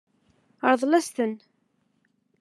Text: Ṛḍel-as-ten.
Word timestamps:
Ṛḍel-as-ten. 0.71 1.33